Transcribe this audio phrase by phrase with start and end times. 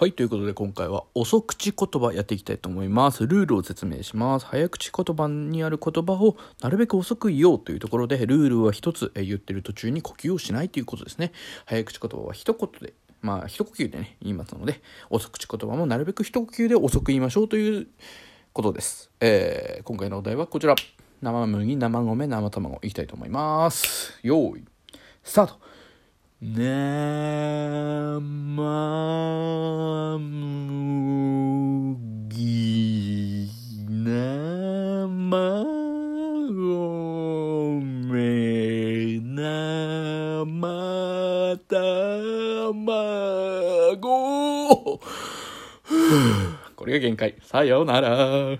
[0.00, 3.26] はい、ということで今回は遅口言葉やっていきたいと思います。
[3.26, 4.46] ルールを説明します。
[4.46, 11.32] 早口言葉にある言葉をなるべく遅く言おうというところで、ルールは一つ、え言ってる途中に呼吸をしないということですね。
[11.66, 14.80] 早口言葉は一言で、まあ一呼吸でね、言いますので、
[15.10, 17.88] 遅口言葉もなるべく一呼吸で遅く言いましょうという
[18.52, 19.10] ことです。
[19.18, 20.76] えー、今回のお題はこちら。
[21.22, 24.16] 生麦、生米、生卵いきたいと思います。
[24.22, 24.64] よーい、
[25.24, 25.58] スタート
[26.40, 26.60] 生
[40.44, 42.74] 生卵
[46.76, 47.34] これが限界。
[47.42, 48.56] さようなら。